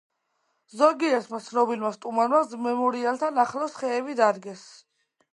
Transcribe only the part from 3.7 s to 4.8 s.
ხეები დარგეს.